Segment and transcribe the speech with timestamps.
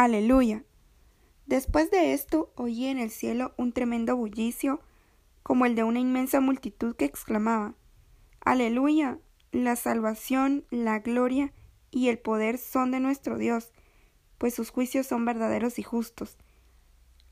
[0.00, 0.64] Aleluya.
[1.44, 4.80] Después de esto oí en el cielo un tremendo bullicio,
[5.42, 7.74] como el de una inmensa multitud que exclamaba
[8.42, 9.18] Aleluya.
[9.52, 11.52] La salvación, la gloria
[11.90, 13.72] y el poder son de nuestro Dios,
[14.38, 16.38] pues sus juicios son verdaderos y justos.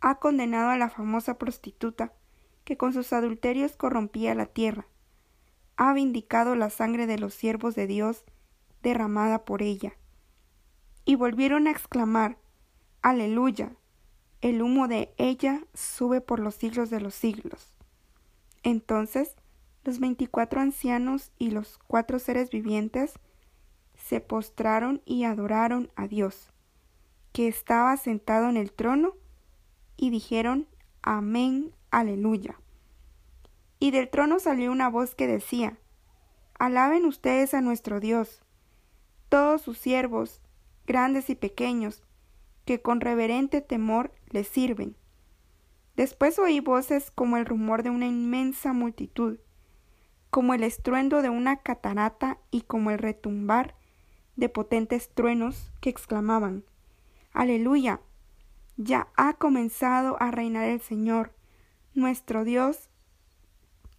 [0.00, 2.12] Ha condenado a la famosa prostituta,
[2.62, 4.86] que con sus adulterios corrompía la tierra.
[5.74, 8.24] Ha vindicado la sangre de los siervos de Dios
[8.84, 9.94] derramada por ella.
[11.04, 12.38] Y volvieron a exclamar,
[13.02, 13.72] Aleluya,
[14.42, 17.76] el humo de ella sube por los siglos de los siglos.
[18.62, 19.34] Entonces
[19.82, 23.14] los veinticuatro ancianos y los cuatro seres vivientes
[23.96, 26.52] se postraron y adoraron a Dios,
[27.32, 29.14] que estaba sentado en el trono,
[29.96, 30.68] y dijeron
[31.02, 32.60] Amén, aleluya.
[33.80, 35.76] Y del trono salió una voz que decía
[36.56, 38.42] Alaben ustedes a nuestro Dios,
[39.28, 40.40] todos sus siervos,
[40.86, 42.04] grandes y pequeños,
[42.72, 44.96] que con reverente temor le sirven.
[45.94, 49.36] Después oí voces como el rumor de una inmensa multitud,
[50.30, 53.74] como el estruendo de una catarata y como el retumbar
[54.36, 56.64] de potentes truenos que exclamaban
[57.34, 58.00] Aleluya.
[58.78, 61.34] Ya ha comenzado a reinar el Señor,
[61.92, 62.88] nuestro Dios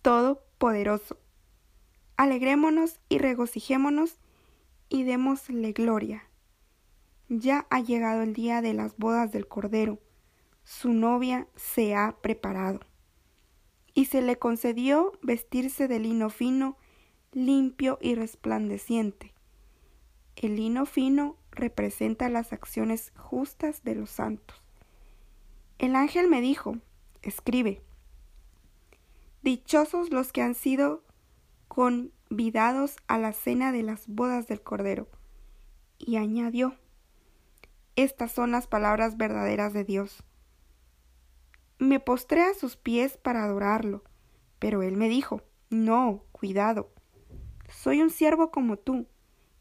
[0.02, 1.20] Todopoderoso.
[2.18, 4.18] Alegrémonos y regocijémonos
[4.90, 6.24] y démosle gloria.
[7.36, 9.98] Ya ha llegado el día de las bodas del Cordero.
[10.64, 12.82] Su novia se ha preparado
[13.96, 16.78] y se le concedió vestirse de lino fino,
[17.32, 19.34] limpio y resplandeciente.
[20.36, 24.62] El lino fino representa las acciones justas de los santos.
[25.80, 26.78] El ángel me dijo,
[27.24, 27.82] escribe,
[29.42, 31.04] Dichosos los que han sido
[31.68, 35.08] convidados a la cena de las bodas del Cordero.
[35.98, 36.76] Y añadió,
[37.96, 40.24] Estas son las palabras verdaderas de Dios.
[41.78, 44.04] Me postré a sus pies para adorarlo,
[44.58, 46.92] pero él me dijo, No, cuidado.
[47.70, 49.08] Soy un siervo como tú,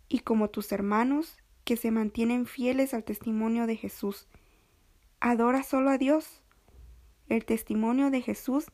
[0.09, 4.29] y como tus hermanos, que se mantienen fieles al testimonio de Jesús.
[5.21, 6.43] Adora solo a Dios.
[7.29, 8.67] El testimonio de Jesús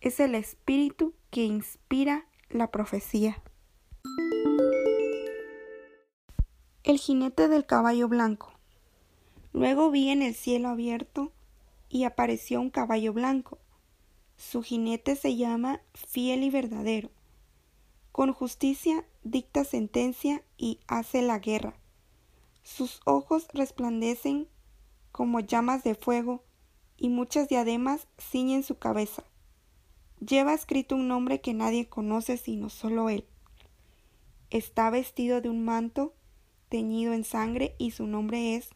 [0.00, 3.42] es el espíritu que inspira la profecía.
[6.82, 8.53] El jinete del caballo blanco.
[9.54, 11.30] Luego vi en el cielo abierto
[11.88, 13.58] y apareció un caballo blanco.
[14.36, 17.10] Su jinete se llama fiel y verdadero.
[18.10, 21.76] Con justicia dicta sentencia y hace la guerra.
[22.64, 24.48] Sus ojos resplandecen
[25.12, 26.42] como llamas de fuego
[26.96, 29.22] y muchas diademas ciñen su cabeza.
[30.18, 33.24] Lleva escrito un nombre que nadie conoce sino solo él.
[34.50, 36.12] Está vestido de un manto
[36.68, 38.70] teñido en sangre y su nombre es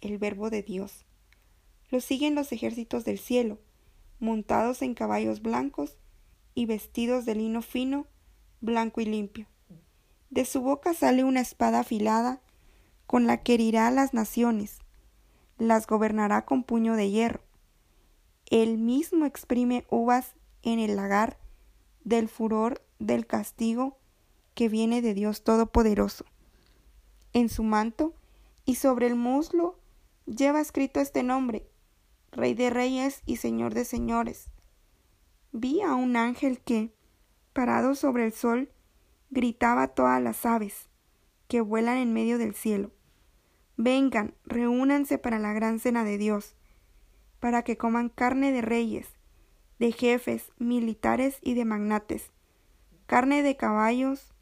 [0.00, 1.04] el Verbo de Dios.
[1.90, 3.58] Lo siguen los ejércitos del cielo,
[4.20, 5.96] montados en caballos blancos
[6.54, 8.06] y vestidos de lino fino,
[8.60, 9.46] blanco y limpio.
[10.30, 12.40] De su boca sale una espada afilada,
[13.06, 14.80] con la que herirá a las naciones,
[15.56, 17.40] las gobernará con puño de hierro.
[18.50, 21.38] Él mismo exprime uvas en el lagar
[22.04, 23.98] del furor del castigo
[24.54, 26.24] que viene de Dios Todopoderoso.
[27.32, 28.14] En su manto
[28.64, 29.78] y sobre el muslo
[30.28, 31.66] lleva escrito este nombre,
[32.30, 34.50] Rey de reyes y Señor de señores.
[35.52, 36.92] Vi a un ángel que,
[37.54, 38.70] parado sobre el sol,
[39.30, 40.90] gritaba a todas las aves
[41.48, 42.92] que vuelan en medio del cielo.
[43.76, 46.56] Vengan, reúnanse para la gran cena de Dios,
[47.40, 49.08] para que coman carne de reyes,
[49.78, 52.32] de jefes, militares y de magnates,
[53.06, 54.34] carne de caballos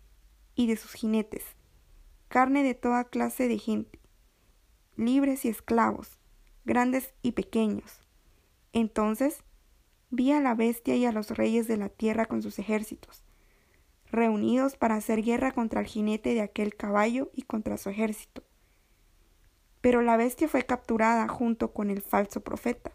[0.57, 1.45] y de sus jinetes,
[2.29, 4.01] carne de toda clase de gente,
[4.97, 6.19] libres y esclavos,
[6.65, 8.01] grandes y pequeños.
[8.73, 9.43] Entonces
[10.11, 13.25] vi a la bestia y a los reyes de la tierra con sus ejércitos,
[14.11, 18.43] reunidos para hacer guerra contra el jinete de aquel caballo y contra su ejército.
[19.81, 22.93] Pero la bestia fue capturada junto con el falso profeta.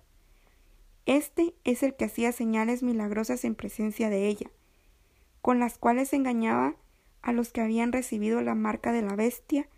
[1.06, 4.52] Este es el que hacía señales milagrosas en presencia de ella,
[5.42, 6.76] con las cuales engañaba
[7.22, 9.70] a los que habían recibido la marca de la bestia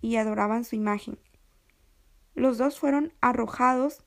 [0.00, 1.18] y adoraban su imagen.
[2.38, 4.04] Los dos fueron arrojados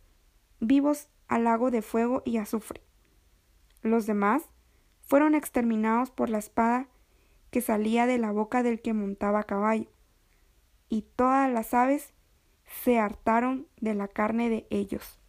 [0.61, 2.81] vivos al lago de fuego y azufre.
[3.81, 4.43] Los demás
[5.01, 6.87] fueron exterminados por la espada
[7.49, 9.91] que salía de la boca del que montaba a caballo,
[10.87, 12.13] y todas las aves
[12.63, 15.20] se hartaron de la carne de ellos.